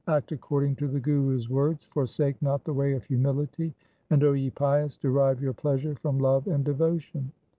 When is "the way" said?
2.63-2.93